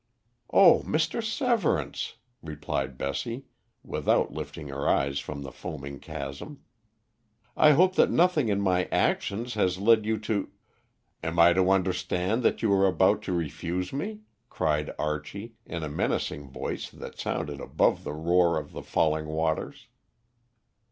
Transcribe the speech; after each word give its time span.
"Oh, 0.51 0.79
Mr. 0.83 1.23
Severance," 1.23 2.15
replied 2.41 2.97
Bessie, 2.97 3.45
without 3.83 4.33
lifting 4.33 4.69
her 4.69 4.89
eyes 4.89 5.19
from 5.19 5.43
the 5.43 5.51
foaming 5.51 5.99
chasm, 5.99 6.63
"I 7.55 7.73
hope 7.73 7.93
that 7.97 8.09
nothing 8.09 8.49
in 8.49 8.61
my 8.61 8.85
actions 8.85 9.53
has 9.53 9.77
led 9.77 10.07
you 10.07 10.17
to" 10.21 10.49
"Am 11.23 11.37
I 11.37 11.53
to 11.53 11.69
understand 11.69 12.41
that 12.41 12.63
you 12.63 12.73
are 12.73 12.87
about 12.87 13.21
to 13.25 13.31
refuse 13.31 13.93
me?" 13.93 14.21
cried 14.49 14.89
Archie, 14.97 15.53
in 15.67 15.83
a 15.83 15.87
menacing 15.87 16.49
voice 16.49 16.89
that 16.89 17.19
sounded 17.19 17.61
above 17.61 18.03
the 18.03 18.13
roar 18.13 18.57
of 18.57 18.71
the 18.71 18.81
falling 18.81 19.27
waters. 19.27 19.85